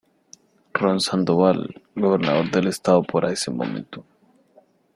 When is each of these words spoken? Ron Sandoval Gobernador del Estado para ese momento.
Ron 0.73 0.99
Sandoval 0.99 1.79
Gobernador 1.95 2.49
del 2.49 2.65
Estado 2.69 3.03
para 3.03 3.31
ese 3.31 3.51
momento. 3.51 4.03